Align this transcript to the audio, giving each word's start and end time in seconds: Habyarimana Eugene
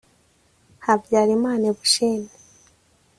Habyarimana 0.85 1.61
Eugene 1.71 2.29